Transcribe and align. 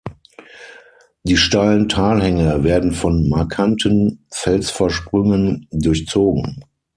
Die 1.21 1.37
steilen 1.37 1.87
Talhänge 1.87 2.63
werden 2.63 2.91
von 2.91 3.29
markanten 3.29 4.25
Felsvorsprüngen 4.31 5.67
durchzogen. 5.69 6.63